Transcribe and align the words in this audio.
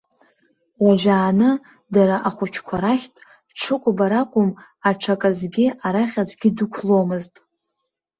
Уажәааны, 0.83 1.49
дара 1.93 2.15
ахәыҷқәа 2.27 2.75
рахьтә, 2.83 3.21
ҽыкәабара 3.59 4.19
акәым, 4.23 4.51
аҽаказгьы 4.89 5.65
арахь 5.87 6.17
аӡәгьы 6.21 6.49
дықәломызт. 6.57 7.33